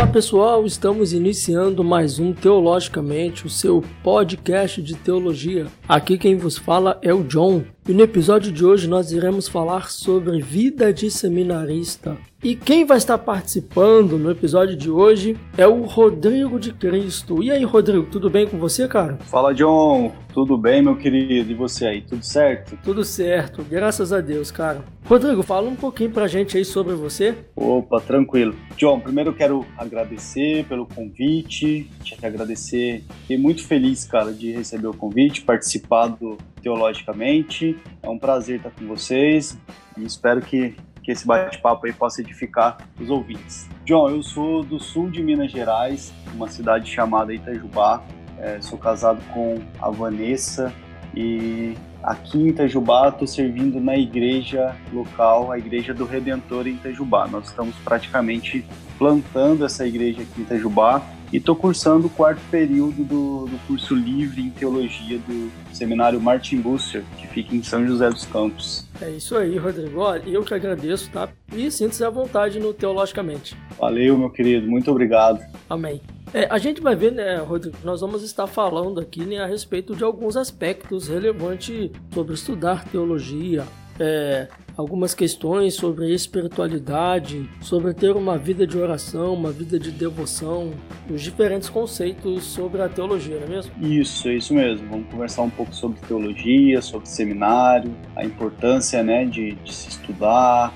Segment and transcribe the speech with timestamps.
[0.00, 5.66] Olá pessoal, estamos iniciando mais um Teologicamente, o seu podcast de teologia.
[5.86, 7.64] Aqui quem vos fala é o John.
[7.88, 12.16] E no episódio de hoje nós iremos falar sobre vida de seminarista.
[12.42, 17.42] E quem vai estar participando no episódio de hoje é o Rodrigo de Cristo.
[17.42, 19.18] E aí, Rodrigo, tudo bem com você, cara?
[19.26, 20.12] Fala, John.
[20.32, 21.50] Tudo bem, meu querido?
[21.50, 22.78] E você aí, tudo certo?
[22.84, 24.84] Tudo certo, graças a Deus, cara.
[25.04, 27.34] Rodrigo, fala um pouquinho pra gente aí sobre você.
[27.56, 28.54] Opa, tranquilo.
[28.76, 33.02] John, primeiro eu quero agradecer pelo convite, te agradecer.
[33.22, 37.76] Fiquei muito feliz, cara, de receber o convite, participar do Teologicamente.
[38.02, 39.58] É um prazer estar com vocês
[39.96, 43.68] e espero que, que esse bate-papo aí possa edificar os ouvintes.
[43.84, 48.02] John, eu sou do sul de Minas Gerais, uma cidade chamada Itajubá.
[48.38, 50.72] É, sou casado com a Vanessa
[51.14, 57.26] e aqui em Itajubá estou servindo na igreja local, a Igreja do Redentor em Itajubá.
[57.26, 58.64] Nós estamos praticamente
[58.98, 63.94] plantando essa igreja aqui em Itajubá e estou cursando o quarto período do, do, curso
[63.94, 68.86] livre em teologia do seminário Martin Bucer, que fica em São José dos Campos.
[69.00, 70.02] É isso aí, Rodrigo.
[70.26, 71.28] Eu que agradeço, tá?
[71.54, 73.56] E sinta-se à vontade no Teologicamente.
[73.78, 74.68] Valeu, meu querido.
[74.68, 75.40] Muito obrigado.
[75.68, 76.00] Amém.
[76.32, 79.96] É, a gente vai ver, né, Rodrigo, nós vamos estar falando aqui né, a respeito
[79.96, 83.64] de alguns aspectos relevantes sobre estudar teologia,
[84.00, 90.72] é, algumas questões sobre espiritualidade, sobre ter uma vida de oração, uma vida de devoção,
[91.08, 93.72] os diferentes conceitos sobre a teologia, não é mesmo?
[93.80, 94.88] Isso, é isso mesmo.
[94.88, 100.72] Vamos conversar um pouco sobre teologia, sobre seminário, a importância né, de, de se estudar,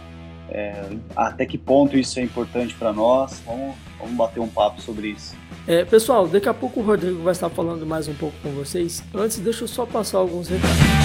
[0.50, 0.84] é,
[1.16, 3.42] até que ponto isso é importante para nós.
[3.46, 5.34] Vamos, vamos bater um papo sobre isso.
[5.66, 9.02] É, pessoal, daqui a pouco o Rodrigo vai estar falando mais um pouco com vocês.
[9.14, 11.03] Antes, deixa eu só passar alguns recados.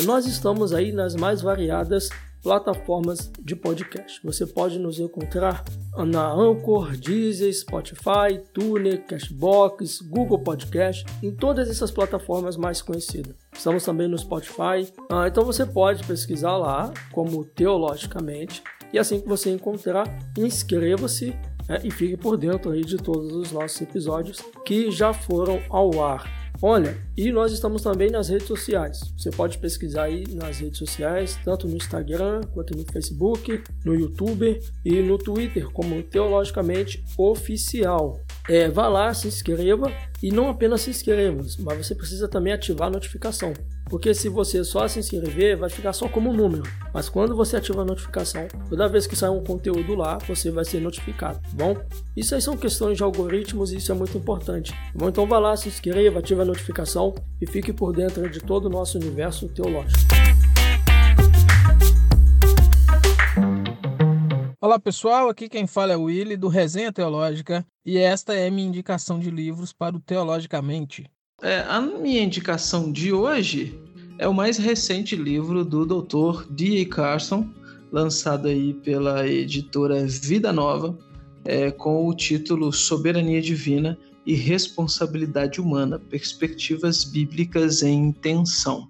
[0.00, 2.08] É, nós estamos aí nas mais variadas
[2.42, 4.18] plataformas de podcast.
[4.24, 5.62] Você pode nos encontrar
[5.94, 13.34] na Anchor, Deezer, Spotify, Tuner, Cashbox, Google Podcast, em todas essas plataformas mais conhecidas.
[13.52, 18.62] Estamos também no Spotify, ah, então você pode pesquisar lá como Teologicamente
[18.92, 20.06] e assim que você encontrar,
[20.38, 21.36] inscreva-se
[21.68, 26.02] é, e fique por dentro aí de todos os nossos episódios que já foram ao
[26.02, 26.39] ar.
[26.62, 29.00] Olha, e nós estamos também nas redes sociais.
[29.16, 34.60] Você pode pesquisar aí nas redes sociais, tanto no Instagram, quanto no Facebook, no YouTube
[34.84, 38.20] e no Twitter, como Teologicamente Oficial.
[38.46, 39.90] É, vá lá, se inscreva
[40.22, 43.54] e não apenas se inscreva, mas você precisa também ativar a notificação.
[43.90, 46.62] Porque se você só se inscrever, vai ficar só como número.
[46.94, 50.64] Mas quando você ativa a notificação, toda vez que sair um conteúdo lá, você vai
[50.64, 51.76] ser notificado, tá bom?
[52.16, 54.70] Isso aí são questões de algoritmos e isso é muito importante.
[54.70, 55.08] Tá bom?
[55.08, 57.12] Então vá lá, se inscreva, ative a notificação
[57.42, 59.98] e fique por dentro de todo o nosso universo teológico.
[64.60, 68.68] Olá pessoal, aqui quem fala é o Willy do Resenha Teológica e esta é minha
[68.68, 71.10] indicação de livros para o Teologicamente.
[71.42, 73.80] É, a minha indicação de hoje
[74.18, 76.44] é o mais recente livro do Dr.
[76.50, 76.86] D.A.
[76.86, 77.48] Carson,
[77.90, 80.98] lançado aí pela editora Vida Nova,
[81.42, 83.96] é, com o título Soberania Divina
[84.26, 88.86] e Responsabilidade Humana: Perspectivas Bíblicas em Tensão.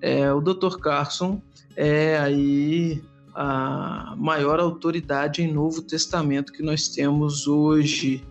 [0.00, 0.78] É, o Dr.
[0.78, 1.40] Carson
[1.76, 3.00] é aí
[3.32, 8.24] a maior autoridade em Novo Testamento que nós temos hoje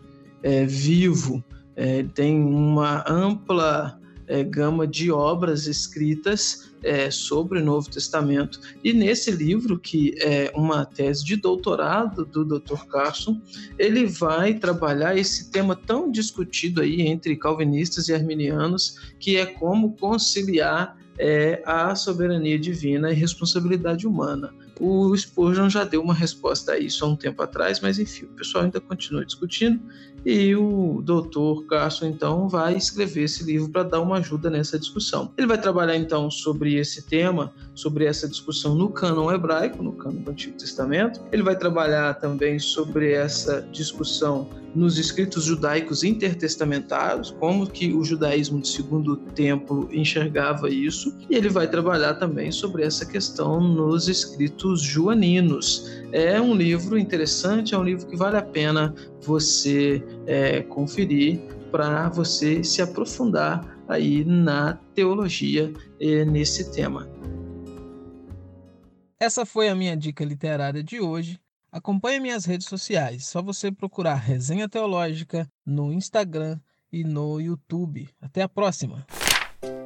[0.43, 1.41] é, vivo
[1.81, 8.59] é, tem uma ampla é, gama de obras escritas é, sobre o Novo Testamento.
[8.83, 12.85] E nesse livro, que é uma tese de doutorado do Dr.
[12.85, 13.41] Carson,
[13.79, 19.97] ele vai trabalhar esse tema tão discutido aí entre calvinistas e arminianos, que é como
[19.97, 24.53] conciliar é, a soberania divina e responsabilidade humana.
[24.83, 28.29] O Spurgeon já deu uma resposta a isso há um tempo atrás, mas enfim, o
[28.29, 29.79] pessoal ainda continua discutindo
[30.25, 35.31] e o doutor Carson então vai escrever esse livro para dar uma ajuda nessa discussão.
[35.37, 40.21] Ele vai trabalhar então sobre esse tema, sobre essa discussão no cânon hebraico, no cânon
[40.21, 41.21] do Antigo Testamento.
[41.31, 48.59] Ele vai trabalhar também sobre essa discussão nos escritos judaicos intertestamentários, como que o judaísmo
[48.59, 54.70] do segundo templo enxergava isso, e ele vai trabalhar também sobre essa questão nos escritos
[54.79, 55.89] joaninos.
[56.11, 61.39] É um livro interessante, é um livro que vale a pena você é, conferir
[61.71, 67.09] para você se aprofundar aí na teologia é, nesse tema.
[69.19, 71.39] Essa foi a minha dica literária de hoje.
[71.71, 73.27] Acompanhe minhas redes sociais.
[73.27, 76.59] Só você procurar Resenha Teológica no Instagram
[76.91, 78.09] e no YouTube.
[78.21, 79.05] Até a próxima!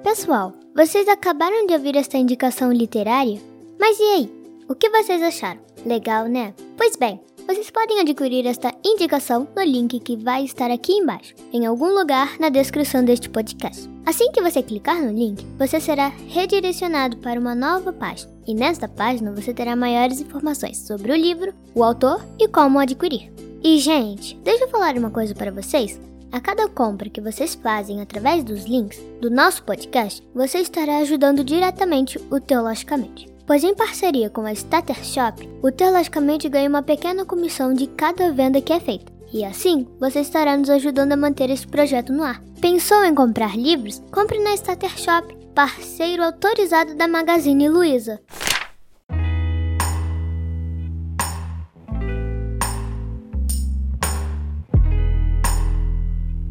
[0.04, 3.42] Pessoal, vocês acabaram de ouvir esta indicação literária?
[3.80, 4.35] Mas e aí?
[4.68, 5.62] O que vocês acharam?
[5.86, 6.52] Legal, né?
[6.76, 11.68] Pois bem, vocês podem adquirir esta indicação no link que vai estar aqui embaixo, em
[11.68, 13.88] algum lugar na descrição deste podcast.
[14.04, 18.88] Assim que você clicar no link, você será redirecionado para uma nova página, e nesta
[18.88, 23.32] página você terá maiores informações sobre o livro, o autor e como adquirir.
[23.64, 26.00] E, gente, deixa eu falar uma coisa para vocês.
[26.32, 31.44] A cada compra que vocês fazem através dos links do nosso podcast, você estará ajudando
[31.44, 37.26] diretamente o Teologicamente pois em parceria com a Starter Shop, o Teologicamente ganha uma pequena
[37.26, 39.14] comissão de cada venda que é feita.
[39.32, 42.42] E assim, você estará nos ajudando a manter este projeto no ar.
[42.62, 44.02] Pensou em comprar livros?
[44.12, 48.20] Compre na Starter Shop, parceiro autorizado da Magazine Luiza.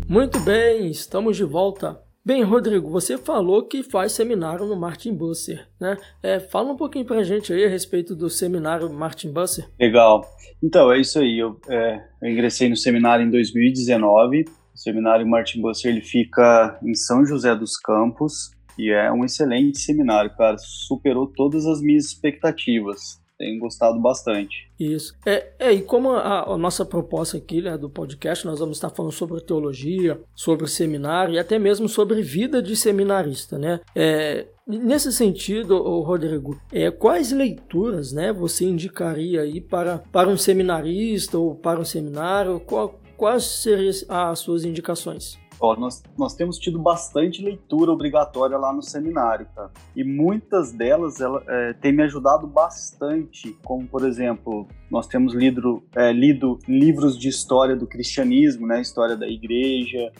[0.06, 5.68] Muito bem, estamos de volta Bem, Rodrigo, você falou que faz seminário no Martin Busser,
[5.78, 5.98] né?
[6.22, 9.68] É, fala um pouquinho pra gente aí a respeito do seminário Martin Busser.
[9.78, 10.24] Legal.
[10.62, 11.38] Então, é isso aí.
[11.38, 14.46] Eu, é, eu ingressei no seminário em 2019.
[14.74, 19.78] O seminário Martin Busser ele fica em São José dos Campos e é um excelente
[19.78, 20.56] seminário, cara.
[20.56, 24.70] Superou todas as minhas expectativas tenho gostado bastante.
[24.78, 25.14] Isso.
[25.26, 28.90] É, é e como a, a, nossa proposta aqui né, do podcast, nós vamos estar
[28.90, 33.80] falando sobre teologia, sobre seminário e até mesmo sobre vida de seminarista, né?
[33.94, 41.38] É, nesse sentido, Rodrigo, é, quais leituras né, você indicaria aí para, para um seminarista
[41.38, 42.60] ou para um seminário?
[42.60, 45.38] Qual, quais seriam as suas indicações?
[45.60, 49.70] Ó, nós, nós temos tido bastante leitura obrigatória lá no seminário, cara.
[49.94, 55.82] E muitas delas ela, é, têm me ajudado bastante, como, por exemplo, nós temos lido,
[55.94, 60.12] é, lido livros de história do cristianismo, né, história da igreja,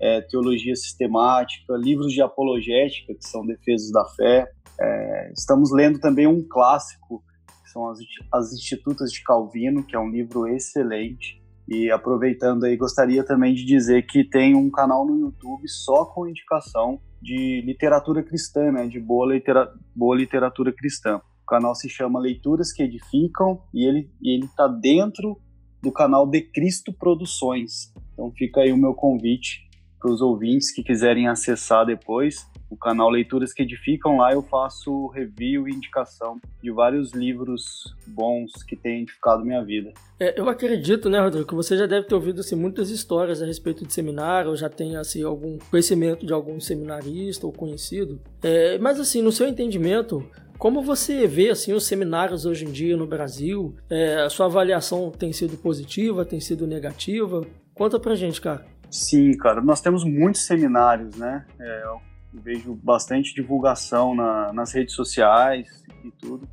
[0.00, 4.50] é, teologia sistemática, livros de apologética, que são defesas da fé.
[4.80, 7.22] É, estamos lendo também um clássico,
[7.64, 7.98] que são as,
[8.32, 11.41] as Institutas de Calvino, que é um livro excelente.
[11.68, 16.28] E aproveitando aí, gostaria também de dizer que tem um canal no YouTube só com
[16.28, 21.20] indicação de literatura cristã, né, de boa, litera boa literatura cristã.
[21.42, 25.40] O canal se chama Leituras que Edificam e ele ele está dentro
[25.82, 27.92] do canal De Cristo Produções.
[28.12, 29.68] Então fica aí o meu convite
[30.00, 34.16] para os ouvintes que quiserem acessar depois o canal Leituras que Edificam.
[34.16, 39.92] Lá eu faço review e indicação de vários livros bons que têm edificado minha vida.
[40.18, 43.46] É, eu acredito, né, Rodrigo, que você já deve ter ouvido assim, muitas histórias a
[43.46, 48.20] respeito de seminário, ou já tem assim, algum conhecimento de algum seminarista ou conhecido.
[48.42, 50.26] É, mas assim, no seu entendimento,
[50.56, 53.74] como você vê assim os seminários hoje em dia no Brasil?
[53.90, 57.44] É, a sua avaliação tem sido positiva, tem sido negativa?
[57.74, 58.64] Conta pra gente, cara.
[58.90, 61.46] Sim, cara, nós temos muitos seminários, né?
[61.58, 61.84] É,
[62.32, 66.48] vejo bastante divulgação na, nas redes sociais e tudo.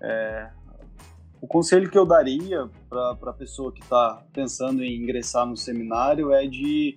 [0.00, 0.50] É,
[1.40, 6.32] o conselho que eu daria para a pessoa que está pensando em ingressar no seminário
[6.32, 6.96] é de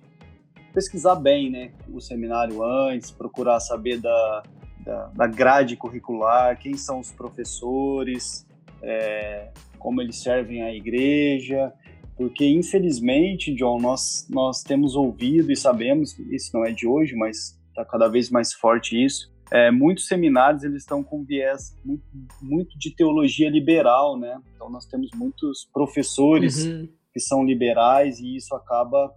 [0.72, 4.42] pesquisar bem né, o seminário antes, procurar saber da,
[4.80, 8.46] da, da grade curricular, quem são os professores,
[8.82, 11.72] é, como eles servem à igreja,
[12.16, 17.58] porque infelizmente, John, nós, nós temos ouvido e sabemos, isso não é de hoje, mas
[17.76, 19.30] está cada vez mais forte isso.
[19.52, 22.04] É, muitos seminários eles estão com viés muito,
[22.42, 24.40] muito, de teologia liberal, né?
[24.54, 26.88] Então nós temos muitos professores uhum.
[27.12, 29.14] que são liberais e isso acaba,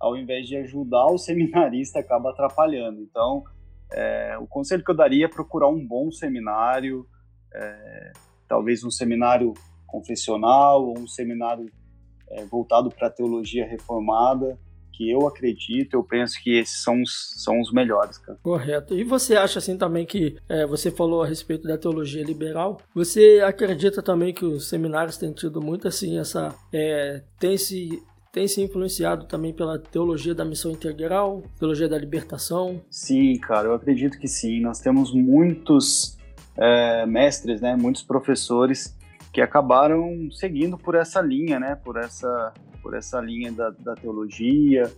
[0.00, 3.00] ao invés de ajudar o seminarista, acaba atrapalhando.
[3.02, 3.44] Então
[3.92, 7.06] é, o conselho que eu daria é procurar um bom seminário,
[7.54, 8.12] é,
[8.48, 9.54] talvez um seminário
[9.86, 11.70] confessional ou um seminário
[12.30, 14.58] é, voltado para a teologia reformada
[14.98, 18.36] que eu acredito, eu penso que esses são os, são os melhores, cara.
[18.42, 18.94] Correto.
[18.94, 22.80] E você acha assim também que é, você falou a respeito da teologia liberal?
[22.92, 28.02] Você acredita também que os seminários têm tido muito assim essa é, tem se
[28.32, 32.80] tem se influenciado também pela teologia da missão integral, teologia da libertação?
[32.90, 34.60] Sim, cara, eu acredito que sim.
[34.60, 36.18] Nós temos muitos
[36.56, 38.96] é, mestres, né, muitos professores
[39.32, 44.92] que acabaram seguindo por essa linha, né, por essa por essa linha da, da teologia,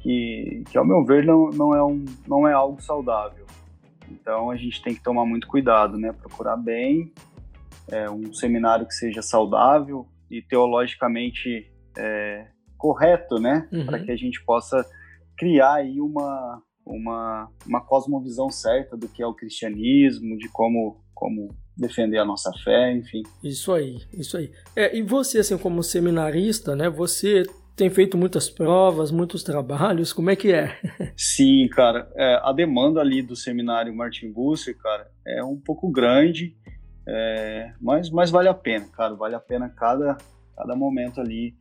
[0.00, 3.46] que, que ao meu ver não, não, é um, não é algo saudável.
[4.10, 6.12] Então a gente tem que tomar muito cuidado, né?
[6.12, 7.12] Procurar bem
[7.90, 12.46] é, um seminário que seja saudável e teologicamente é,
[12.76, 13.68] correto, né?
[13.72, 13.86] Uhum.
[13.86, 14.84] Para que a gente possa
[15.36, 21.54] criar aí uma, uma, uma cosmovisão certa do que é o cristianismo, de como, como
[21.78, 23.22] defender a nossa fé, enfim.
[23.42, 24.50] Isso aí, isso aí.
[24.74, 27.44] É, e você, assim, como seminarista, né, você
[27.76, 30.76] tem feito muitas provas, muitos trabalhos, como é que é?
[31.16, 36.56] Sim, cara, é, a demanda ali do seminário Martin Busser, cara, é um pouco grande,
[37.06, 40.18] é, mas, mas vale a pena, cara, vale a pena cada,
[40.56, 41.54] cada momento ali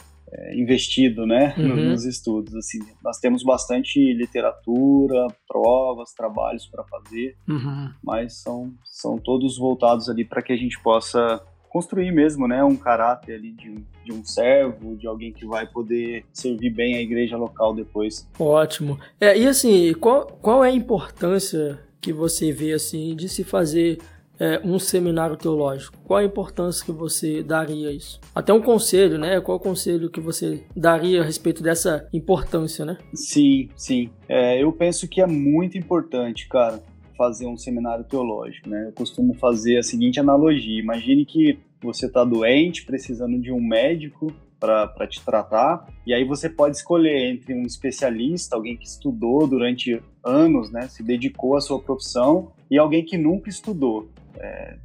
[0.54, 1.92] investido, né, uhum.
[1.92, 7.90] nos estudos, assim, nós temos bastante literatura, provas, trabalhos para fazer, uhum.
[8.04, 12.76] mas são, são todos voltados ali para que a gente possa construir mesmo, né, um
[12.76, 17.38] caráter ali de, de um servo, de alguém que vai poder servir bem a igreja
[17.38, 18.28] local depois.
[18.40, 19.00] Ótimo.
[19.20, 24.00] É, e assim, qual, qual é a importância que você vê assim de se fazer
[24.40, 25.98] é, um seminário teológico?
[26.04, 28.20] Qual a importância que você daria a isso?
[28.34, 29.40] Até um conselho, né?
[29.42, 32.98] Qual o conselho que você daria a respeito dessa importância, né?
[33.14, 34.10] Sim, sim.
[34.28, 36.82] É, eu penso que é muito importante, cara,
[37.18, 38.86] fazer um seminário teológico, né?
[38.88, 44.34] Eu costumo fazer a seguinte analogia: imagine que você está doente, precisando de um médico
[44.60, 50.02] para te tratar, e aí você pode escolher entre um especialista, alguém que estudou durante
[50.24, 54.10] anos, né, se dedicou à sua profissão, e alguém que nunca estudou.
[54.40, 54.78] É,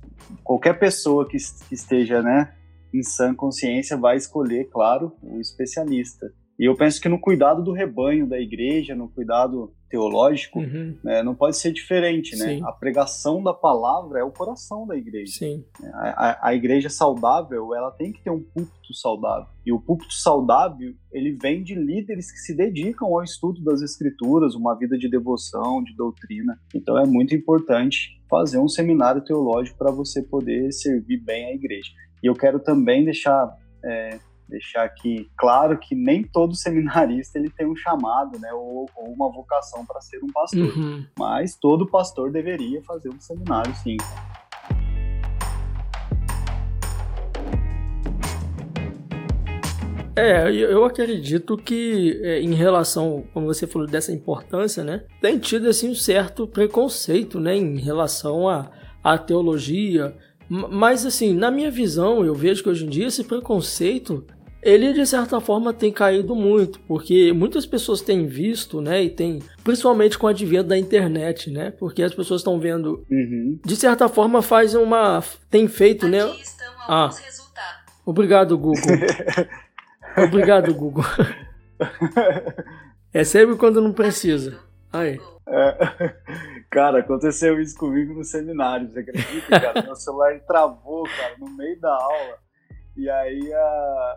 [0.42, 1.36] qualquer pessoa que,
[1.68, 2.54] que esteja né,
[2.92, 6.32] em sã consciência vai escolher, claro, o especialista.
[6.58, 10.96] E eu penso que no cuidado do rebanho da igreja, no cuidado teológico, uhum.
[11.04, 12.56] né, não pode ser diferente, né?
[12.56, 12.62] Sim.
[12.64, 15.32] A pregação da palavra é o coração da igreja.
[15.38, 15.64] Sim.
[15.92, 19.48] A, a, a, igreja saudável, ela tem que ter um púlpito saudável.
[19.66, 24.54] E o púlpito saudável, ele vem de líderes que se dedicam ao estudo das escrituras,
[24.54, 26.58] uma vida de devoção, de doutrina.
[26.74, 31.90] Então é muito importante fazer um seminário teológico para você poder servir bem a igreja.
[32.22, 33.54] E eu quero também deixar
[33.84, 34.18] é,
[34.52, 39.32] deixar aqui claro que nem todo seminarista ele tem um chamado, né, ou, ou uma
[39.32, 40.76] vocação para ser um pastor.
[40.76, 41.04] Uhum.
[41.18, 43.96] Mas todo pastor deveria fazer um seminário, sim.
[50.14, 55.66] É, eu acredito que é, em relação, como você falou dessa importância, né, tem tido
[55.66, 58.70] assim um certo preconceito, né, em relação à
[59.02, 60.14] a, a teologia,
[60.48, 64.26] mas assim, na minha visão, eu vejo que hoje em dia esse preconceito
[64.62, 69.40] ele de certa forma tem caído muito, porque muitas pessoas têm visto, né, e tem,
[69.64, 73.58] principalmente com o advento da internet, né, porque as pessoas estão vendo, uhum.
[73.64, 76.22] de certa forma faz uma, tem feito, Aqui né,
[76.88, 77.92] ah, resultados.
[78.06, 78.82] obrigado Google,
[80.16, 81.04] obrigado Google,
[83.12, 84.60] é sempre quando não precisa,
[84.92, 85.20] aí.
[85.48, 86.14] É,
[86.70, 89.82] cara, aconteceu isso comigo no seminário, você acredita, cara?
[89.82, 92.38] Meu celular travou, cara, no meio da aula.
[92.96, 94.16] E aí a,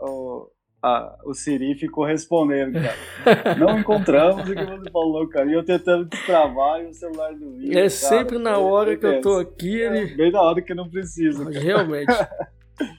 [0.00, 0.50] o,
[0.82, 3.54] a, o Siri ficou respondendo, cara.
[3.56, 5.50] Não encontramos o que você falou, cara.
[5.50, 7.70] E eu tentando destravar e o celular do ia.
[7.70, 10.12] É cara, sempre na hora que eu tô aqui, ele.
[10.12, 11.44] É, bem na hora que não precisa.
[11.44, 11.60] Cara.
[11.60, 12.12] Realmente.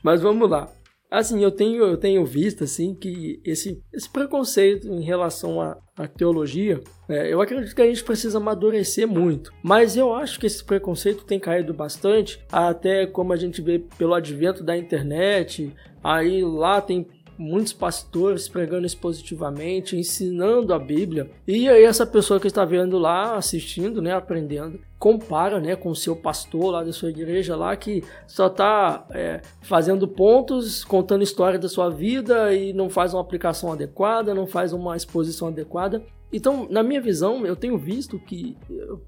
[0.03, 0.69] Mas vamos lá.
[1.11, 6.07] Assim, eu tenho, eu tenho visto assim que esse, esse preconceito em relação à, à
[6.07, 9.51] teologia, é, eu acredito que a gente precisa amadurecer muito.
[9.63, 14.13] Mas eu acho que esse preconceito tem caído bastante, até como a gente vê pelo
[14.13, 15.73] advento da internet.
[16.03, 17.07] Aí lá tem
[17.39, 21.31] muitos pastores pregando expositivamente, ensinando a Bíblia.
[21.47, 25.95] E aí essa pessoa que está vendo lá, assistindo, né, aprendendo, compara, né, com o
[25.95, 31.57] seu pastor lá da sua igreja lá que só está é, fazendo pontos, contando história
[31.57, 36.03] da sua vida e não faz uma aplicação adequada, não faz uma exposição adequada.
[36.31, 38.57] Então, na minha visão, eu tenho visto que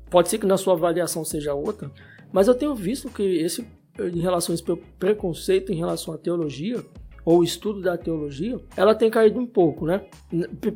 [0.09, 1.91] pode ser que na sua avaliação seja outra,
[2.31, 3.67] mas eu tenho visto que esse
[3.99, 4.63] em relação a esse
[4.97, 6.83] preconceito em relação à teologia,
[7.23, 10.05] ou estudo da teologia, ela tem caído um pouco, né?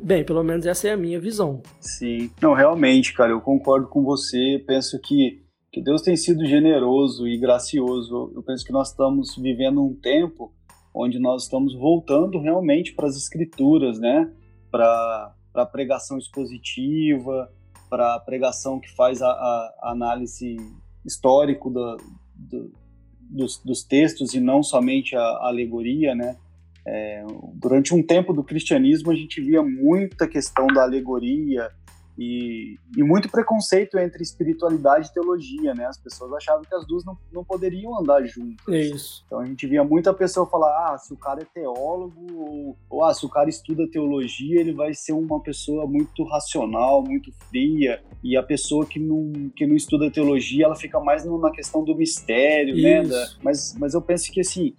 [0.02, 1.62] Bem, pelo menos essa é a minha visão.
[1.80, 2.30] Sim.
[2.40, 4.62] Não, realmente, cara, eu concordo com você.
[4.66, 8.32] Penso que, que Deus tem sido generoso e gracioso.
[8.34, 10.52] Eu penso que nós estamos vivendo um tempo
[10.94, 14.32] onde nós estamos voltando realmente para as escrituras, né?
[14.70, 17.50] Para a pregação expositiva,
[17.90, 20.56] para a pregação que faz a, a análise
[21.04, 21.96] histórico da,
[22.34, 22.72] do,
[23.30, 26.36] dos, dos textos e não somente a, a alegoria, né?
[26.88, 31.68] É, durante um tempo do cristianismo a gente via muita questão da alegoria
[32.18, 35.84] e, e, muito preconceito entre espiritualidade e teologia, né?
[35.84, 38.66] As pessoas achavam que as duas não, não poderiam andar juntas.
[38.68, 39.22] É isso.
[39.26, 43.04] Então a gente via muita pessoa falar, ah, se o cara é teólogo, ou, ou
[43.04, 48.02] ah, se o cara estuda teologia, ele vai ser uma pessoa muito racional, muito fria.
[48.24, 51.94] E a pessoa que não, que não estuda teologia, ela fica mais na questão do
[51.94, 52.82] mistério, isso.
[52.82, 53.02] né?
[53.02, 54.74] Da, mas, mas eu penso que, assim,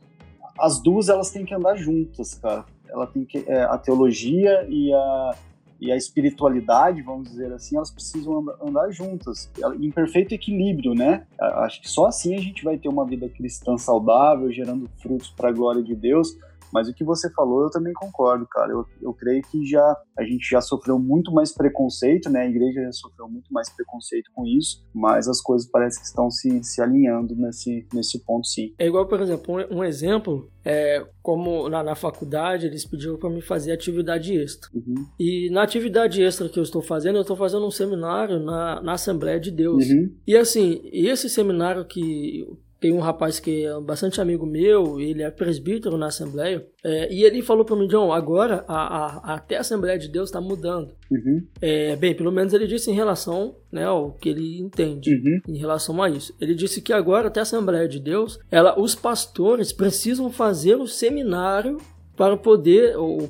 [0.58, 2.66] as duas, elas têm que andar juntas, cara.
[2.90, 5.36] Ela tem que, é, a teologia e a
[5.80, 11.26] e a espiritualidade, vamos dizer assim, elas precisam andar juntas, em perfeito equilíbrio, né?
[11.40, 15.50] Acho que só assim a gente vai ter uma vida cristã saudável, gerando frutos para
[15.50, 16.38] a glória de Deus,
[16.74, 18.72] Mas o que você falou, eu também concordo, cara.
[18.72, 22.42] Eu, eu creio que já a gente já sofreu muito mais preconceito, né?
[22.42, 26.30] A igreja já sofreu muito mais preconceito com isso, mas as coisas parecem que estão
[26.30, 28.74] se, se alinhando nesse, nesse ponto, sim.
[28.78, 33.30] É igual, por exemplo, um, um exemplo é como na, na faculdade eles pediram para
[33.30, 34.70] me fazer atividade extra.
[34.74, 35.06] Uhum.
[35.18, 38.94] E na atividade extra que eu estou fazendo, eu estou fazendo um seminário na, na
[38.94, 39.88] Assembleia de Deus.
[39.88, 40.14] Uhum.
[40.28, 42.46] E assim, esse seminário que
[42.80, 47.24] tem um rapaz que é bastante amigo meu, ele é presbítero na Assembleia, é, e
[47.24, 50.94] ele falou para mim, John, agora a, a, até a Assembleia de Deus está mudando.
[51.12, 51.44] Uhum.
[51.62, 55.56] É, bem, pelo menos ele disse em relação né, ao que ele entende Uhum.
[55.56, 56.34] em relação a isso.
[56.40, 60.88] Ele disse que agora até a Assembleia de Deus, ela, os pastores precisam fazer o
[60.88, 61.78] seminário
[62.16, 63.28] para poder, ou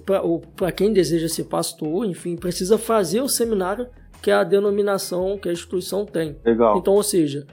[0.56, 3.88] para quem deseja ser pastor, enfim, precisa fazer o seminário
[4.22, 6.38] que a denominação, que a instituição tem.
[6.46, 6.78] Legal.
[6.78, 7.46] Então, ou seja,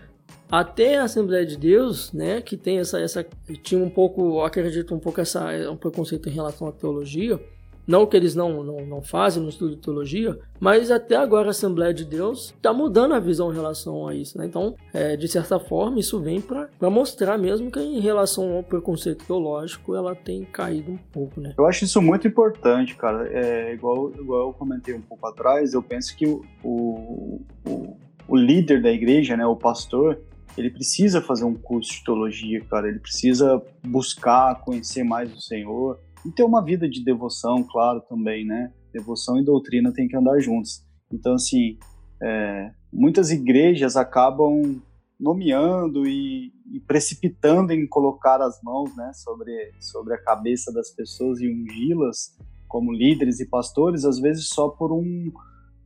[0.60, 3.26] até a Assembleia de Deus, né, que tem essa, essa
[3.62, 7.40] tinha um pouco, acredito um pouco essa um preconceito em relação à teologia,
[7.86, 11.50] não que eles não, não, não fazem no estudo de teologia, mas até agora a
[11.50, 14.38] Assembleia de Deus está mudando a visão em relação a isso.
[14.38, 14.46] Né?
[14.46, 19.26] Então, é, de certa forma, isso vem para mostrar mesmo que em relação ao preconceito
[19.26, 21.40] teológico ela tem caído um pouco.
[21.40, 21.52] Né?
[21.58, 23.28] Eu acho isso muito importante, cara.
[23.28, 27.96] É, igual, igual eu comentei um pouco atrás, eu penso que o, o, o,
[28.28, 30.18] o líder da igreja, né, o pastor,
[30.56, 32.88] ele precisa fazer um curso de teologia, cara.
[32.88, 38.44] Ele precisa buscar conhecer mais o Senhor e ter uma vida de devoção, claro, também,
[38.44, 38.72] né?
[38.92, 40.84] Devoção e doutrina tem que andar juntos.
[41.12, 41.76] Então, assim,
[42.22, 44.80] é, muitas igrejas acabam
[45.18, 51.40] nomeando e, e, precipitando em colocar as mãos, né, sobre sobre a cabeça das pessoas
[51.40, 52.36] e ungí-las
[52.68, 55.32] como líderes e pastores, às vezes só por um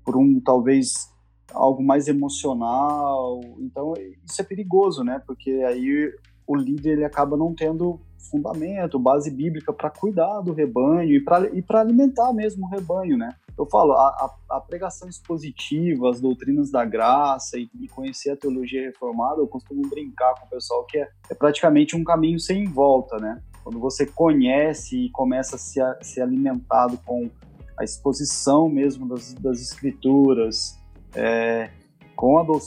[0.05, 1.09] por um talvez
[1.53, 3.41] algo mais emocional.
[3.59, 5.23] Então, isso é perigoso, né?
[5.27, 6.13] Porque aí
[6.47, 8.01] o líder ele acaba não tendo
[8.31, 13.35] fundamento, base bíblica para cuidar do rebanho e para alimentar mesmo o rebanho, né?
[13.57, 18.83] Eu falo, a, a, pregação expositiva, as doutrinas da graça e, e, conhecer a teologia
[18.83, 23.17] reformada, eu costumo brincar com o pessoal que é, é praticamente um caminho sem volta,
[23.19, 23.43] né?
[23.65, 27.29] Quando você conhece e começa a ser, ser alimentado com
[27.77, 30.78] a exposição mesmo das, das escrituras,
[31.19, 31.71] é,
[32.15, 32.59] com a do,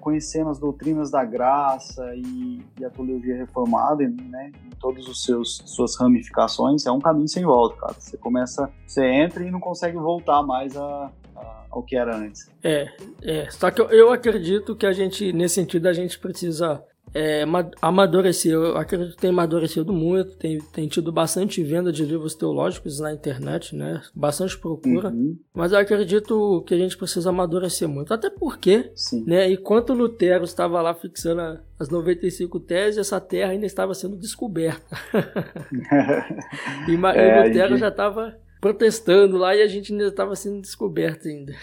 [0.00, 5.62] conhecendo as doutrinas da graça e, e a teologia reformada, né, em todas os seus
[5.64, 7.94] suas ramificações, é um caminho sem volta, cara.
[7.98, 11.10] Você começa, você entra e não consegue voltar mais a,
[11.70, 12.50] ao que era antes.
[12.64, 12.88] É,
[13.22, 13.50] é.
[13.50, 16.82] Só que eu, eu acredito que a gente, nesse sentido, a gente precisa
[17.14, 17.44] é,
[17.80, 23.00] amadureceu, eu acredito que tem amadurecido muito, tem, tem tido bastante venda de livros teológicos
[23.00, 24.02] na internet, né?
[24.14, 25.38] Bastante procura, uhum.
[25.54, 29.24] mas eu acredito que a gente precisa amadurecer muito, até porque, Sim.
[29.26, 29.50] né?
[29.50, 34.96] Enquanto Lutero estava lá fixando as 95 teses, essa terra ainda estava sendo descoberta.
[36.88, 37.80] e, é, e Lutero gente...
[37.80, 41.54] já estava protestando lá e a gente ainda estava sendo descoberto ainda.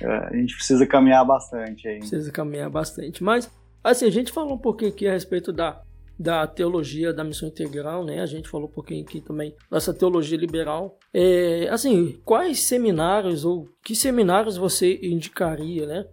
[0.00, 1.98] é, a gente precisa caminhar bastante aí.
[1.98, 3.50] Precisa caminhar bastante, mas
[3.82, 5.80] Assim, a gente falou um pouquinho aqui a respeito da,
[6.18, 8.20] da teologia da missão integral, né?
[8.20, 10.98] A gente falou um pouquinho aqui também dessa teologia liberal.
[11.14, 16.06] É, assim, quais seminários ou que seminários você indicaria, né?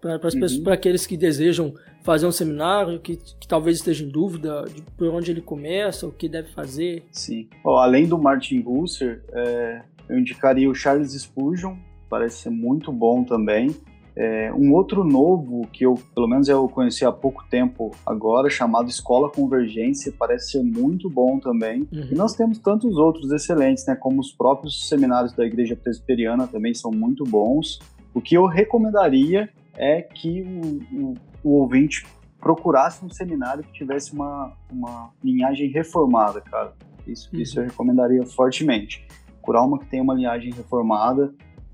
[0.00, 0.72] Para uhum.
[0.72, 5.30] aqueles que desejam fazer um seminário, que, que talvez esteja em dúvida de por onde
[5.30, 7.04] ele começa, o que deve fazer.
[7.12, 7.48] Sim.
[7.64, 11.76] Oh, além do Martin Busser, é, eu indicaria o Charles Spurgeon,
[12.10, 13.74] parece ser muito bom também.
[14.14, 18.88] É, um outro novo que eu, pelo menos eu conheci há pouco tempo agora, chamado
[18.88, 21.88] Escola Convergência, parece ser muito bom também.
[21.92, 22.08] Uhum.
[22.10, 23.96] E nós temos tantos outros excelentes, né?
[23.96, 27.78] Como os próprios seminários da Igreja Presbiteriana também são muito bons.
[28.12, 32.04] O que eu recomendaria é que o, o, o ouvinte
[32.38, 36.74] procurasse um seminário que tivesse uma, uma linhagem reformada, cara.
[37.06, 37.40] Isso, uhum.
[37.40, 39.06] isso eu recomendaria fortemente.
[39.36, 41.32] Procurar uma que tenha uma linhagem reformada,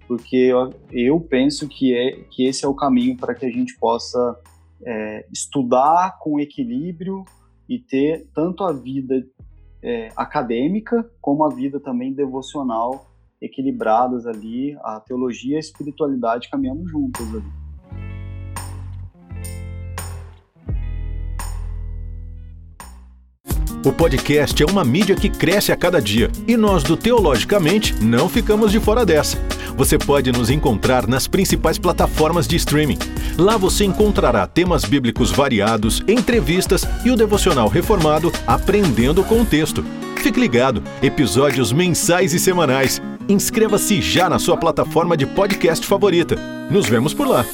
[0.08, 3.78] porque eu, eu penso que, é, que esse é o caminho para que a gente
[3.78, 4.40] possa
[4.82, 7.24] é, estudar com equilíbrio
[7.68, 9.22] e ter tanto a vida
[9.82, 13.06] é, acadêmica como a vida também devocional
[13.40, 17.68] equilibradas ali, a teologia e a espiritualidade caminhando juntas ali.
[23.86, 28.28] O podcast é uma mídia que cresce a cada dia e nós do Teologicamente não
[28.28, 29.38] ficamos de fora dessa.
[29.78, 32.98] Você pode nos encontrar nas principais plataformas de streaming.
[33.38, 39.84] Lá você encontrará temas bíblicos variados, entrevistas e o devocional reformado Aprendendo com o Texto.
[40.16, 43.00] Fique ligado, episódios mensais e semanais.
[43.28, 46.34] Inscreva-se já na sua plataforma de podcast favorita.
[46.68, 47.46] Nos vemos por lá.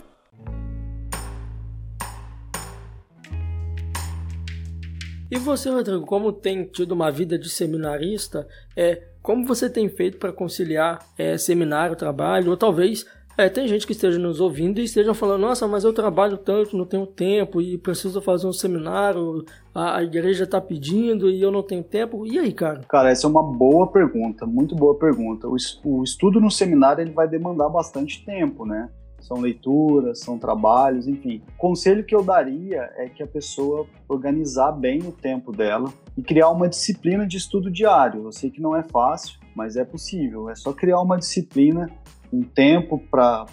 [5.31, 10.19] E você, Rodrigo, como tem tido uma vida de seminarista, é, como você tem feito
[10.19, 13.07] para conciliar é, seminário, trabalho, ou talvez
[13.39, 16.77] é, tem gente que esteja nos ouvindo e esteja falando, nossa, mas eu trabalho tanto,
[16.77, 19.43] não tenho tempo e preciso fazer um seminário,
[19.75, 22.27] a, a igreja está pedindo e eu não tenho tempo.
[22.27, 22.83] E aí, cara?
[22.87, 25.49] Cara, essa é uma boa pergunta, muito boa pergunta.
[25.49, 28.91] O, o estudo no seminário ele vai demandar bastante tempo, né?
[29.25, 31.41] São leituras, são trabalhos, enfim.
[31.55, 36.23] O conselho que eu daria é que a pessoa organizar bem o tempo dela e
[36.23, 38.25] criar uma disciplina de estudo diário.
[38.25, 40.51] Eu sei que não é fácil, mas é possível.
[40.51, 41.91] É só criar uma disciplina
[42.31, 43.47] um tempo para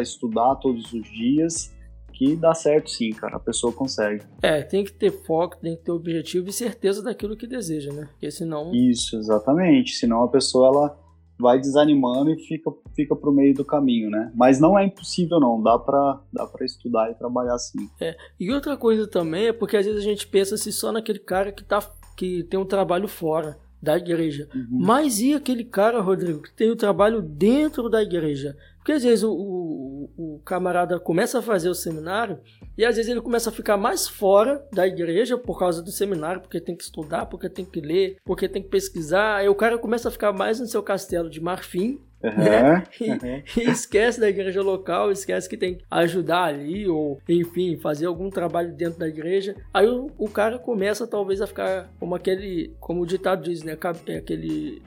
[0.00, 1.70] estudar todos os dias
[2.14, 3.36] que dá certo sim, cara.
[3.36, 4.24] A pessoa consegue.
[4.40, 8.08] É, tem que ter foco, tem que ter objetivo e certeza daquilo que deseja, né?
[8.12, 8.72] Porque senão.
[8.74, 9.92] Isso, exatamente.
[9.92, 11.09] Senão a pessoa ela
[11.40, 14.30] vai desanimando e fica, fica pro meio do caminho, né?
[14.34, 15.62] Mas não é impossível, não.
[15.62, 17.88] Dá pra, dá pra estudar e trabalhar sim.
[18.00, 18.16] É.
[18.38, 21.50] E outra coisa também é porque às vezes a gente pensa assim só naquele cara
[21.50, 21.80] que, tá,
[22.16, 24.48] que tem um trabalho fora da igreja.
[24.54, 24.66] Uhum.
[24.70, 28.56] Mas e aquele cara, Rodrigo, que tem o trabalho dentro da igreja?
[28.80, 32.40] Porque às vezes o, o, o, camarada começa a fazer o seminário
[32.78, 36.40] e às vezes ele começa a ficar mais fora da igreja por causa do seminário,
[36.40, 39.36] porque tem que estudar, porque tem que ler, porque tem que pesquisar.
[39.36, 42.84] Aí o cara começa a ficar mais no seu castelo de marfim Uhum, né?
[43.00, 43.42] e, uhum.
[43.56, 48.28] e, esquece da igreja local, esquece que tem que ajudar ali, ou enfim, fazer algum
[48.28, 49.56] trabalho dentro da igreja.
[49.72, 53.76] Aí o, o cara começa talvez a ficar como aquele, como o ditado diz, né?
[54.06, 54.82] É aquele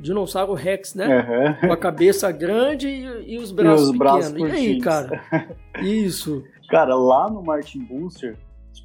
[0.00, 1.06] dinossauro Rex, né?
[1.06, 1.68] Uhum.
[1.68, 4.32] Com a cabeça grande e, e os braços e os pequenos.
[4.32, 5.22] Braços e aí, cara?
[5.82, 6.44] Isso.
[6.68, 8.36] Cara, lá no Martin Booster,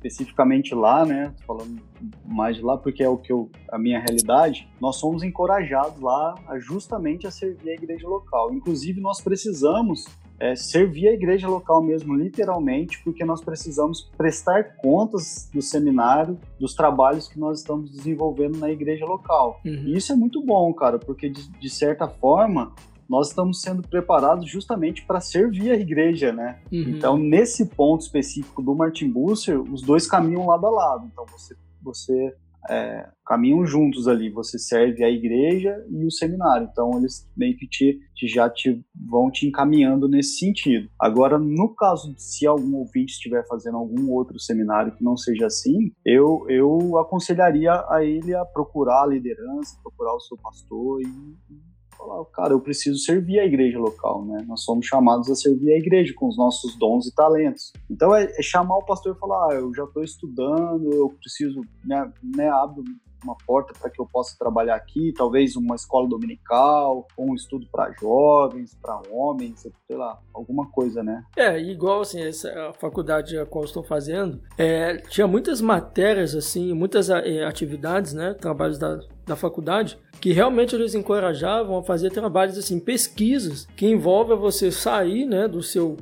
[0.04, 1.34] especificamente lá, né?
[1.38, 1.80] Tô falando
[2.26, 4.68] mais de lá porque é o que eu, a minha realidade.
[4.80, 8.52] Nós somos encorajados lá a, justamente a servir a igreja local.
[8.52, 10.06] Inclusive nós precisamos
[10.40, 16.74] é, servir a igreja local mesmo, literalmente, porque nós precisamos prestar contas do seminário, dos
[16.74, 19.62] trabalhos que nós estamos desenvolvendo na igreja local.
[19.64, 19.84] Uhum.
[19.86, 22.74] E isso é muito bom, cara, porque de, de certa forma
[23.12, 26.62] nós estamos sendo preparados justamente para servir a igreja, né?
[26.71, 26.86] Uhum.
[26.88, 31.10] Então, nesse ponto específico do Martin Busser, os dois caminham lado a lado.
[31.12, 32.34] Então, você, você
[32.69, 34.30] é, caminham juntos ali.
[34.30, 36.69] Você serve a igreja e o seminário.
[36.71, 40.88] Então, eles meio que te, te já te, vão te encaminhando nesse sentido.
[40.97, 45.47] Agora, no caso de se algum ouvinte estiver fazendo algum outro seminário que não seja
[45.47, 51.70] assim, eu, eu aconselharia a ele a procurar a liderança, procurar o seu pastor e
[52.02, 54.44] falar, cara, eu preciso servir a igreja local, né?
[54.48, 57.72] Nós somos chamados a servir a igreja com os nossos dons e talentos.
[57.90, 61.62] Então é, é chamar o pastor e falar, ah, eu já estou estudando, eu preciso,
[61.86, 62.84] né, né abro
[63.23, 67.67] uma porta para que eu possa trabalhar aqui, talvez uma escola dominical, ou um estudo
[67.71, 71.23] para jovens, para homens, sei lá, alguma coisa, né?
[71.36, 76.73] É, igual assim, essa a faculdade a qual estou fazendo, é, tinha muitas matérias assim,
[76.73, 82.57] muitas é, atividades, né, trabalhos da, da faculdade, que realmente eles encorajavam a fazer trabalhos
[82.57, 85.97] assim, pesquisas que envolvem você sair, né, do seu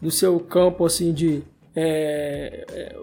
[0.00, 1.42] do seu campo assim de
[1.74, 2.96] é, é,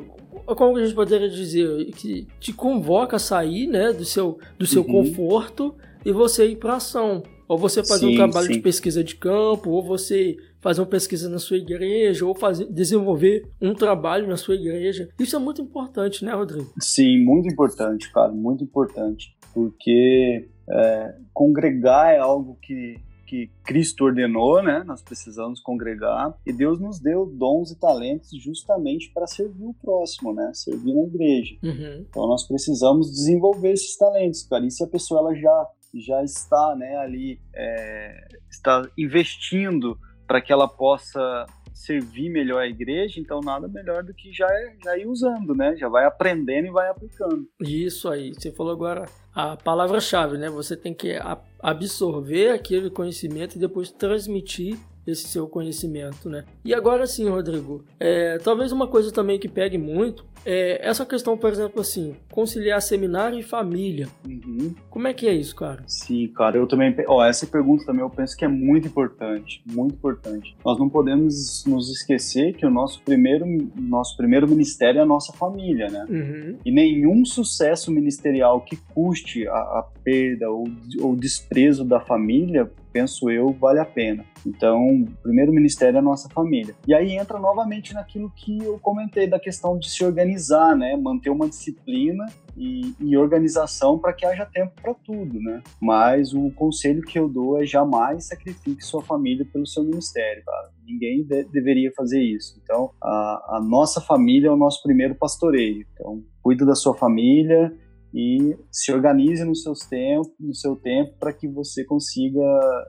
[0.55, 4.81] como a gente poderia dizer que te convoca a sair, né, do seu do seu
[4.84, 4.91] uhum.
[4.91, 8.53] conforto e você ir para ação, ou você fazer sim, um trabalho sim.
[8.53, 13.47] de pesquisa de campo, ou você fazer uma pesquisa na sua igreja, ou fazer, desenvolver
[13.62, 15.10] um trabalho na sua igreja.
[15.19, 16.71] Isso é muito importante, né, Rodrigo?
[16.79, 22.97] Sim, muito importante, cara, muito importante porque é, congregar é algo que,
[23.32, 24.84] que Cristo ordenou, né?
[24.86, 30.34] Nós precisamos congregar e Deus nos deu dons e talentos justamente para servir o próximo,
[30.34, 30.52] né?
[30.54, 31.56] Servir na igreja.
[31.63, 32.06] Uhum.
[32.10, 34.65] Então nós precisamos desenvolver esses talentos, cara.
[34.65, 36.98] E se a pessoa ela já já está, né?
[36.98, 44.03] Ali é, está investindo para que ela possa servir melhor a igreja, então nada melhor
[44.03, 44.47] do que já,
[44.84, 45.75] já ir usando, né?
[45.77, 47.47] Já vai aprendendo e vai aplicando.
[47.60, 50.49] Isso aí, você falou agora a palavra-chave, né?
[50.49, 51.15] Você tem que
[51.60, 56.46] absorver aquele conhecimento e depois transmitir esse seu conhecimento, né?
[56.64, 61.38] E agora sim, Rodrigo, é, talvez uma coisa também que pegue muito é essa questão,
[61.38, 64.08] por exemplo, assim, conciliar seminário e família.
[64.28, 64.74] Uhum.
[64.90, 65.84] Como é que é isso, cara?
[65.86, 66.96] Sim, cara, eu também.
[67.08, 70.56] Ó, essa pergunta também eu penso que é muito importante, muito importante.
[70.66, 75.32] Nós não podemos nos esquecer que o nosso primeiro, nosso primeiro ministério é a nossa
[75.34, 76.06] família, né?
[76.10, 76.58] Uhum.
[76.66, 80.68] E nenhum sucesso ministerial que custe a, a perda ou,
[81.02, 84.25] ou desprezo da família penso eu, vale a pena.
[84.45, 86.75] Então, o primeiro ministério é a nossa família.
[86.88, 90.95] E aí entra novamente naquilo que eu comentei da questão de se organizar, né?
[90.95, 92.25] Manter uma disciplina
[92.58, 95.62] e, e organização para que haja tempo para tudo, né?
[95.80, 100.71] Mas o conselho que eu dou é jamais sacrifique sua família pelo seu ministério, cara.
[100.86, 102.60] Ninguém de deveria fazer isso.
[102.63, 105.86] Então, a, a nossa família é o nosso primeiro pastoreio.
[105.93, 107.73] Então, cuida da sua família
[108.13, 112.41] e se organize no, seus tempo, no seu tempo para que você consiga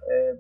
[0.08, 0.36] é,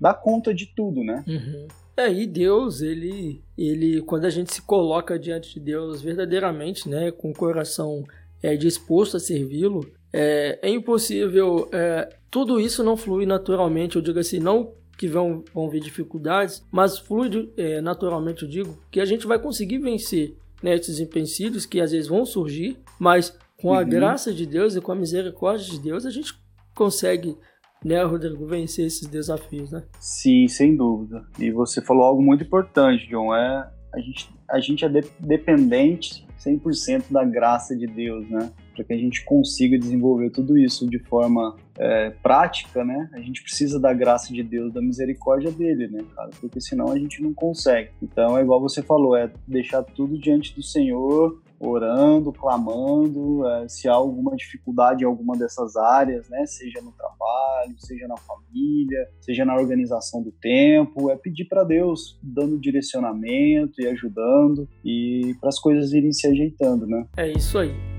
[0.00, 1.24] dar conta de tudo, né?
[1.26, 1.66] Uhum.
[1.96, 7.10] É, e Deus, ele, ele, quando a gente se coloca diante de Deus verdadeiramente, né,
[7.10, 8.04] com o coração
[8.42, 14.18] é, disposto a servi-lo, é, é, impossível, é, tudo isso não flui naturalmente, eu digo
[14.18, 19.04] assim, não que vão, vão vir dificuldades, mas flui é, naturalmente, eu digo, que a
[19.06, 23.80] gente vai conseguir vencer né, esses empecilhos que às vezes vão surgir, mas com a
[23.80, 23.88] uhum.
[23.88, 26.34] graça de Deus e com a misericórdia de Deus, a gente
[26.74, 27.36] consegue
[27.84, 29.84] né, Rodrigo, vencer esses desafios, né?
[30.00, 31.24] Sim, sem dúvida.
[31.38, 36.26] E você falou algo muito importante, John, é a gente, a gente é de, dependente
[36.46, 38.50] 100% da graça de Deus, né?
[38.74, 43.08] Para que a gente consiga desenvolver tudo isso de forma é, prática, né?
[43.12, 46.30] A gente precisa da graça de Deus, da misericórdia dele, né, cara?
[46.40, 47.90] Porque senão a gente não consegue.
[48.02, 53.88] Então é igual você falou, é deixar tudo diante do Senhor, orando, clamando, é, se
[53.88, 59.44] há alguma dificuldade em alguma dessas áreas, né, seja no trabalho, seja na família, seja
[59.44, 65.58] na organização do tempo, é pedir para Deus dando direcionamento e ajudando e para as
[65.58, 67.06] coisas irem se ajeitando, né?
[67.16, 67.95] É isso aí.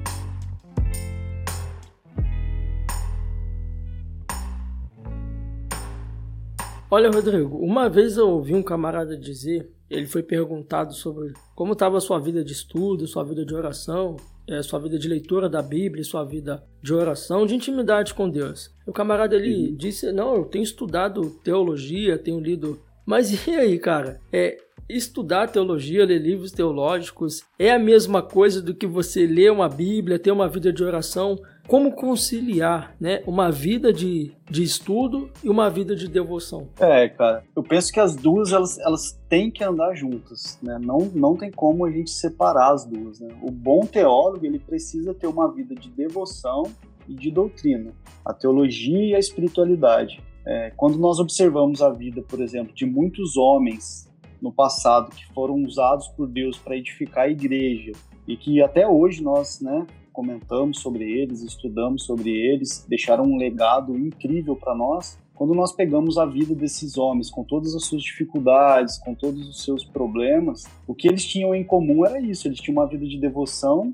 [6.89, 11.97] Olha, Rodrigo, uma vez eu ouvi um camarada dizer ele foi perguntado sobre como estava
[11.97, 14.15] a sua vida de estudo, sua vida de oração,
[14.47, 18.73] é, sua vida de leitura da Bíblia, sua vida de oração, de intimidade com Deus.
[18.85, 19.75] O camarada ele uhum.
[19.75, 22.79] disse: Não, eu tenho estudado teologia, tenho lido.
[23.05, 24.19] Mas e aí, cara?
[24.31, 24.57] É,
[24.89, 30.19] estudar teologia, ler livros teológicos, é a mesma coisa do que você ler uma Bíblia,
[30.19, 31.37] ter uma vida de oração?
[31.67, 36.69] como conciliar né, uma vida de, de estudo e uma vida de devoção?
[36.79, 40.79] É, cara, eu penso que as duas elas, elas têm que andar juntas, né?
[40.81, 43.19] Não, não tem como a gente separar as duas.
[43.19, 43.35] Né?
[43.41, 46.63] O bom teólogo ele precisa ter uma vida de devoção
[47.07, 47.91] e de doutrina,
[48.25, 50.21] a teologia e a espiritualidade.
[50.45, 54.09] É, quando nós observamos a vida, por exemplo, de muitos homens
[54.41, 57.91] no passado que foram usados por Deus para edificar a igreja
[58.27, 63.95] e que até hoje nós, né, comentamos sobre eles, estudamos sobre eles, deixaram um legado
[63.95, 65.17] incrível para nós.
[65.35, 69.63] Quando nós pegamos a vida desses homens, com todas as suas dificuldades, com todos os
[69.63, 73.19] seus problemas, o que eles tinham em comum era isso: eles tinham uma vida de
[73.19, 73.93] devoção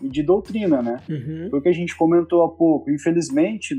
[0.00, 1.00] e de doutrina, né?
[1.08, 1.50] Uhum.
[1.50, 2.88] Foi o que a gente comentou há pouco.
[2.88, 3.74] Infelizmente,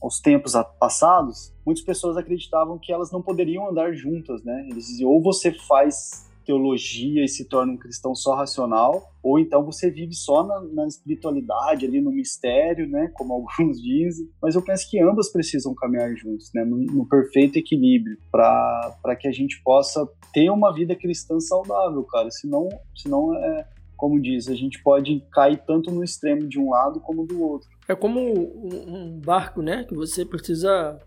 [0.00, 4.66] aos tempos passados, muitas pessoas acreditavam que elas não poderiam andar juntas, né?
[4.70, 9.62] Eles diziam, ou você faz teologia e se torna um cristão só racional, ou então
[9.62, 14.26] você vive só na, na espiritualidade, ali no mistério, né, como alguns dizem.
[14.40, 19.28] Mas eu penso que ambas precisam caminhar juntos, né, no, no perfeito equilíbrio, para que
[19.28, 22.30] a gente possa ter uma vida cristã saudável, cara.
[22.30, 27.00] Senão, senão é, como diz, a gente pode cair tanto no extremo de um lado
[27.00, 27.68] como do outro.
[27.88, 30.98] É como um barco, né, que você precisa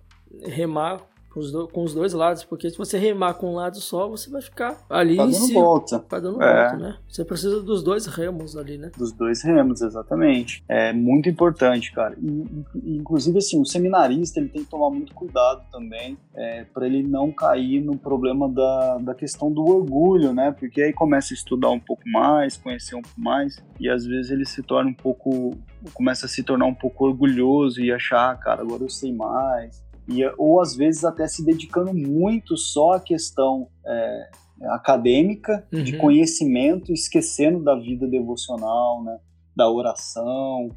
[0.44, 1.02] remar
[1.34, 4.08] com os, do, com os dois lados, porque se você remar com um lado só,
[4.10, 6.00] você vai ficar ali tá dando se, volta.
[6.00, 6.70] Tá dando é.
[6.70, 6.98] volta, né?
[7.08, 8.92] Você precisa dos dois remos ali, né?
[8.98, 10.64] Dos dois remos, exatamente.
[10.68, 12.18] É muito importante, cara.
[12.22, 17.02] E, inclusive, assim, o seminarista ele tem que tomar muito cuidado também é, para ele
[17.02, 20.52] não cair no problema da, da questão do orgulho, né?
[20.52, 24.32] Porque aí começa a estudar um pouco mais, conhecer um pouco mais, e às vezes
[24.32, 25.52] ele se torna um pouco
[25.94, 29.82] começa a se tornar um pouco orgulhoso e achar, ah, cara, agora eu sei mais,
[30.12, 34.30] e, ou às vezes até se dedicando muito só à questão é,
[34.70, 35.84] acadêmica, uhum.
[35.84, 39.20] de conhecimento, esquecendo da vida devocional, né,
[39.56, 40.70] da oração.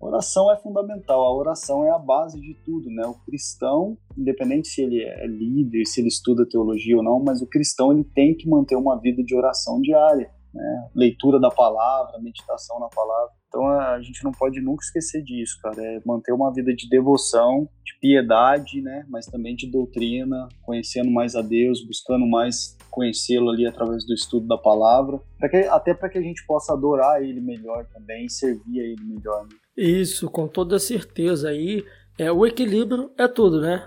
[0.00, 3.06] oração é fundamental, a oração é a base de tudo, né?
[3.06, 7.46] O cristão, independente se ele é líder, se ele estuda teologia ou não, mas o
[7.46, 10.88] cristão ele tem que manter uma vida de oração diária, né?
[10.94, 13.41] Leitura da palavra, meditação na palavra.
[13.52, 15.76] Então a gente não pode nunca esquecer disso, cara.
[15.78, 19.04] É manter uma vida de devoção, de piedade, né?
[19.10, 24.46] Mas também de doutrina, conhecendo mais a Deus, buscando mais conhecê-lo ali através do estudo
[24.46, 28.80] da palavra, pra que, até para que a gente possa adorar Ele melhor também, servir
[28.80, 29.44] a Ele melhor.
[29.44, 29.56] Né?
[29.76, 31.84] Isso, com toda certeza aí.
[32.18, 33.86] É, o equilíbrio é tudo, né?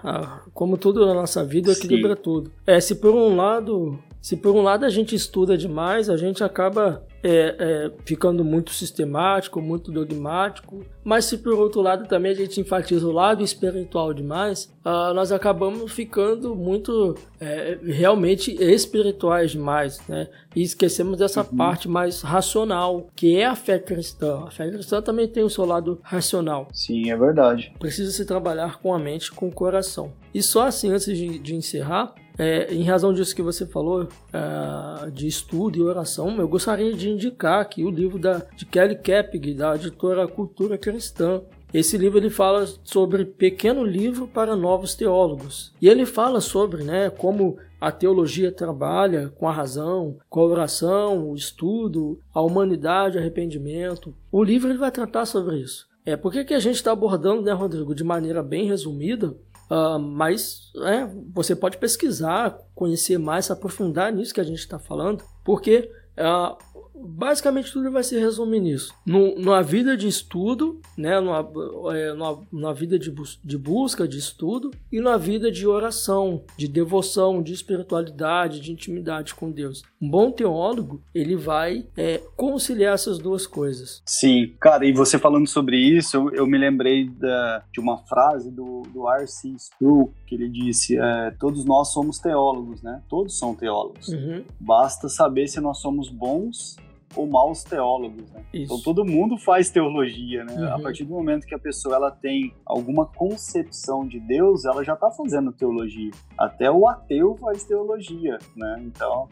[0.54, 2.20] Como tudo na nossa vida, o equilíbrio Sim.
[2.20, 2.52] é tudo.
[2.68, 6.44] É, se por um lado se por um lado a gente estuda demais, a gente
[6.44, 12.36] acaba é, é, ficando muito sistemático, muito dogmático, mas se por outro lado também a
[12.36, 20.02] gente enfatiza o lado espiritual demais, uh, nós acabamos ficando muito é, realmente espirituais demais,
[20.08, 20.28] né?
[20.56, 21.56] E esquecemos dessa uhum.
[21.56, 24.44] parte mais racional, que é a fé cristã.
[24.48, 26.68] A fé cristã também tem o seu lado racional.
[26.74, 27.72] Sim, é verdade.
[27.78, 30.14] Precisa se trabalhar com a mente com o coração.
[30.34, 35.10] E só assim, antes de, de encerrar, é, em razão disso que você falou, é,
[35.10, 39.54] de estudo e oração, eu gostaria de indicar aqui o livro da, de Kelly Kepig,
[39.54, 41.42] da editora Cultura Cristã.
[41.74, 45.74] Esse livro ele fala sobre pequeno livro para novos teólogos.
[45.82, 51.30] E ele fala sobre né, como a teologia trabalha com a razão, com a oração,
[51.30, 54.16] o estudo, a humanidade, o arrependimento.
[54.32, 55.88] O livro ele vai tratar sobre isso.
[56.06, 59.36] É, por que, que a gente está abordando, né, Rodrigo, de maneira bem resumida?
[59.70, 64.78] Uh, mas é, você pode pesquisar, conhecer mais, se aprofundar nisso que a gente está
[64.78, 66.56] falando, porque uh,
[67.04, 68.94] basicamente tudo vai se resumir nisso.
[69.06, 71.48] No, numa vida de estudo, né, numa,
[71.96, 76.44] é, numa, numa vida de, bus de busca, de estudo, e numa vida de oração,
[76.58, 79.84] de devoção, de espiritualidade, de intimidade com Deus.
[80.02, 84.02] Um bom teólogo, ele vai é, conciliar essas duas coisas.
[84.06, 88.52] Sim, cara, e você falando sobre isso, eu, eu me lembrei da, de uma frase
[88.52, 89.50] do, do R.C.
[89.58, 93.02] Sproul, que ele disse, é, todos nós somos teólogos, né?
[93.10, 94.08] Todos são teólogos.
[94.10, 94.44] Uhum.
[94.60, 96.78] Basta saber se nós somos bons
[97.16, 98.44] ou maus teólogos, né?
[98.54, 100.54] Então todo mundo faz teologia, né?
[100.54, 100.74] Uhum.
[100.74, 104.94] A partir do momento que a pessoa ela tem alguma concepção de Deus, ela já
[104.94, 106.12] está fazendo teologia.
[106.38, 108.82] Até o ateu faz teologia, né?
[108.86, 109.28] Então,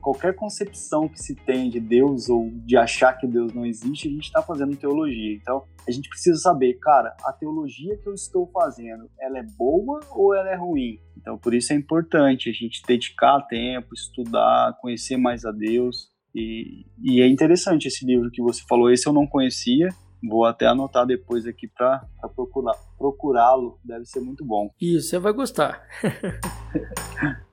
[0.00, 4.10] qualquer concepção que se tem de Deus ou de achar que Deus não existe, a
[4.10, 5.34] gente está fazendo teologia.
[5.34, 10.00] Então, a gente precisa saber, cara, a teologia que eu estou fazendo, ela é boa
[10.10, 10.98] ou ela é ruim?
[11.16, 16.86] Então, por isso é importante a gente dedicar tempo, estudar, conhecer mais a Deus, e,
[17.02, 19.88] e é interessante esse livro que você falou, esse eu não conhecia,
[20.24, 24.70] Vou até anotar depois aqui para procurar, procurá-lo, deve ser muito bom.
[24.80, 25.82] Isso, você vai gostar.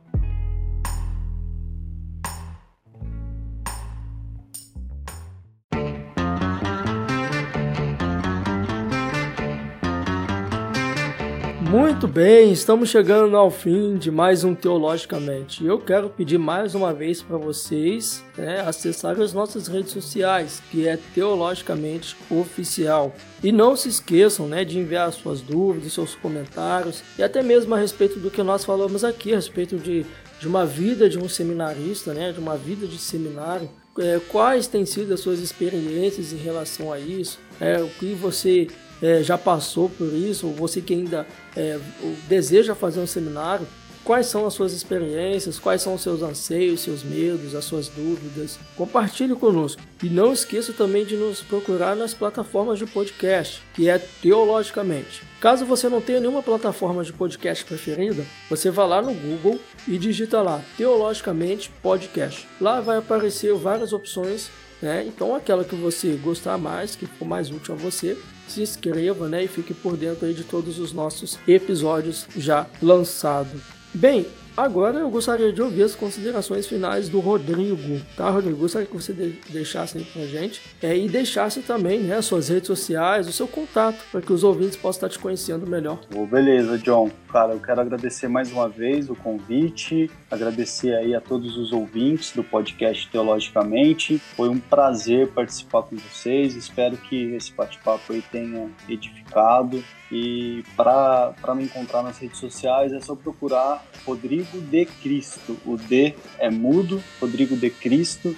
[11.70, 15.64] Muito bem, estamos chegando ao fim de mais um Teologicamente.
[15.64, 20.88] Eu quero pedir mais uma vez para vocês né, acessarem as nossas redes sociais, que
[20.88, 23.16] é Teologicamente Oficial.
[23.44, 27.78] E não se esqueçam né, de enviar suas dúvidas, seus comentários e até mesmo a
[27.78, 30.08] respeito do que nós falamos aqui, a respeito de,
[30.40, 33.70] de uma vida de um seminarista, né, de uma vida de seminário.
[34.00, 37.38] É, quais têm sido as suas experiências em relação a isso?
[37.62, 38.68] É, o que você
[39.02, 41.80] é, já passou por isso, ou você que ainda é,
[42.28, 43.68] deseja fazer um seminário,
[44.04, 48.58] quais são as suas experiências, quais são os seus anseios, seus medos, as suas dúvidas.
[48.76, 49.82] Compartilhe conosco.
[50.02, 55.22] E não esqueça também de nos procurar nas plataformas de podcast, que é Teologicamente.
[55.40, 59.98] Caso você não tenha nenhuma plataforma de podcast preferida, você vá lá no Google e
[59.98, 62.48] digita lá Teologicamente Podcast.
[62.60, 64.50] Lá vai aparecer várias opções
[64.82, 65.06] né?
[65.06, 69.44] Então aquela que você gostar mais, que for mais útil a você, se inscreva né,
[69.44, 73.62] e fique por dentro aí de todos os nossos episódios já lançados.
[73.94, 74.26] Bem,
[74.60, 78.58] Agora eu gostaria de ouvir as considerações finais do Rodrigo, tá, Rodrigo?
[78.58, 79.14] Gostaria que você
[79.50, 84.04] deixasse aí pra gente é, e deixasse também né, suas redes sociais, o seu contato,
[84.12, 86.02] para que os ouvintes possam estar te conhecendo melhor.
[86.14, 87.10] Oh, beleza, John.
[87.32, 92.32] Cara, eu quero agradecer mais uma vez o convite, agradecer aí a todos os ouvintes
[92.34, 94.20] do podcast Teologicamente.
[94.36, 96.56] Foi um prazer participar com vocês.
[96.56, 103.00] Espero que esse bate-papo aí tenha edificado e para me encontrar nas redes sociais é
[103.00, 105.58] só procurar Rodrigo de Cristo.
[105.66, 108.36] O D é mudo, Rodrigo de Cristo.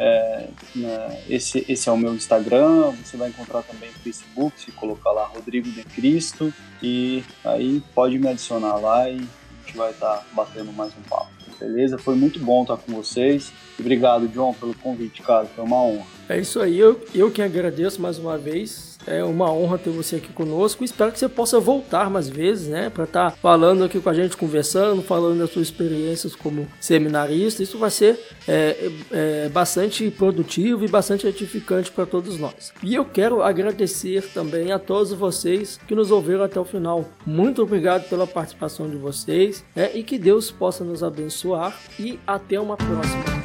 [0.00, 2.92] É, né, esse, esse é o meu Instagram.
[3.02, 6.52] Você vai encontrar também no Facebook, se colocar lá Rodrigo de Cristo.
[6.80, 9.26] E aí pode me adicionar lá e
[9.68, 11.28] gente vai estar tá batendo mais um papo.
[11.60, 11.98] Beleza?
[11.98, 13.52] Foi muito bom estar com vocês.
[13.78, 15.46] Obrigado, John, pelo convite, cara.
[15.46, 16.17] Foi uma honra.
[16.28, 16.78] É isso aí.
[16.78, 20.84] Eu, eu que agradeço mais uma vez é uma honra ter você aqui conosco.
[20.84, 22.90] Espero que você possa voltar mais vezes, né?
[22.90, 27.62] Para estar tá falando aqui com a gente, conversando, falando das suas experiências como seminarista.
[27.62, 32.72] Isso vai ser é, é, bastante produtivo e bastante edificante para todos nós.
[32.82, 37.08] E eu quero agradecer também a todos vocês que nos ouviram até o final.
[37.24, 39.90] Muito obrigado pela participação de vocês né?
[39.94, 41.78] e que Deus possa nos abençoar.
[41.98, 43.37] E até uma próxima.